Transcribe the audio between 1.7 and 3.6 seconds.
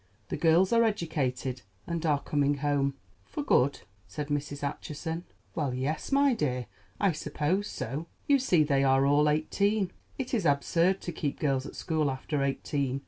and are coming home." "For